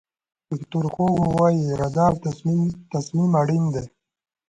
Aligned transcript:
ویکتور 0.51 0.85
هوګو 0.93 1.25
وایي 1.35 1.61
اراده 1.73 2.03
او 2.09 2.15
تصمیم 2.95 3.31
اړین 3.41 3.65
دي. 3.73 3.83